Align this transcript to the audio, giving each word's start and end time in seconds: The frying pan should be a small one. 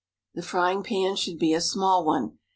The 0.33 0.41
frying 0.41 0.81
pan 0.81 1.15
should 1.15 1.37
be 1.37 1.53
a 1.53 1.61
small 1.61 2.03
one. 2.03 2.39